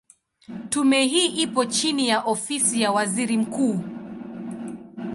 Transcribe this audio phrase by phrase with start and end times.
[0.69, 3.79] Tume hii ipo chini ya Ofisi ya Waziri Mkuu.